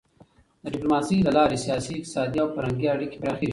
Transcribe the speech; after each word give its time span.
د 0.63 0.65
ډيپلوماسی 0.73 1.17
له 1.27 1.31
لارې 1.37 1.57
سیاسي، 1.65 1.93
اقتصادي 1.97 2.37
او 2.41 2.47
فرهنګي 2.55 2.87
اړیکې 2.93 3.17
پراخېږي. 3.21 3.49